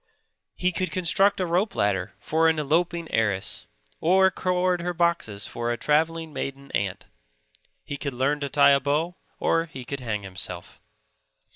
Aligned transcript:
He 0.55 0.71
could 0.71 0.89
construct 0.89 1.39
a 1.39 1.45
rope 1.45 1.75
ladder 1.75 2.15
for 2.19 2.49
an 2.49 2.57
eloping 2.57 3.07
heiress, 3.11 3.67
or 3.99 4.31
cord 4.31 4.81
her 4.81 4.95
boxes 4.95 5.45
for 5.45 5.71
a 5.71 5.77
travelling 5.77 6.33
maiden 6.33 6.71
aunt. 6.71 7.05
He 7.85 7.97
could 7.97 8.15
learn 8.15 8.39
to 8.39 8.49
tie 8.49 8.71
a 8.71 8.79
bow, 8.79 9.17
or 9.39 9.65
he 9.67 9.85
could 9.85 9.99
hang 9.99 10.23
himself. 10.23 10.79